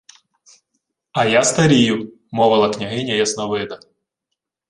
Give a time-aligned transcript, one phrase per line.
[1.11, 3.79] —А я старію,— мовила княгиня Ясновида.